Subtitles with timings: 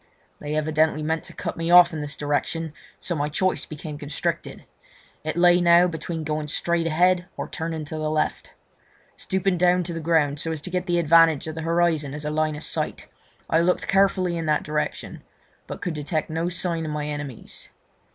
[0.39, 3.99] They evidently meant to cut me off in this direction, and so my choice became
[3.99, 4.65] constricted;
[5.23, 8.55] it lay now between going straight ahead or turning to the left.
[9.15, 12.31] Stooping to the ground, so as to get the advantage of the horizon as a
[12.31, 13.09] line of sight,
[13.47, 15.21] I looked carefully in this direction,
[15.67, 17.69] but could detect no sign of my enemies.